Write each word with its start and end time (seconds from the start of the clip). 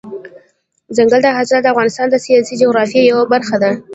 دځنګل 0.95 1.23
حاصلات 1.37 1.61
د 1.63 1.67
افغانستان 1.73 2.07
د 2.09 2.15
سیاسي 2.25 2.53
جغرافیې 2.61 3.03
یوه 3.11 3.23
برخه 3.33 3.55
ده. 3.63 3.71